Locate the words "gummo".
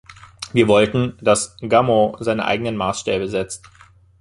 1.59-2.17